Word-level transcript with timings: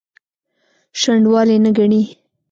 شنډوالي 0.99 1.57
نه 1.65 1.71
ګڼي. 1.77 2.03